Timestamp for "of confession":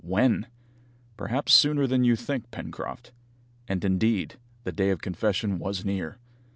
4.89-5.59